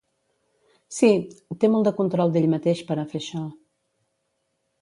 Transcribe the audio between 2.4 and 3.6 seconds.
mateix per a fer això.